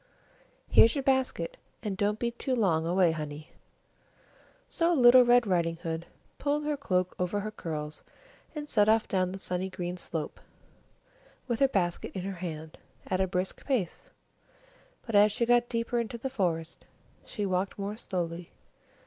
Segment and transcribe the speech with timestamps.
[0.67, 3.51] Here's your basket, and don't be too long away, honey."
[4.67, 6.07] So little Red Riding Hood
[6.39, 8.03] pulled her hood over her curls,
[8.55, 10.39] and set off down the sunny green slope,
[11.47, 14.09] with her basket in her hand, at a brisk pace.
[15.05, 16.83] But as she got deeper into the forest,
[17.23, 18.49] she walked more slowly.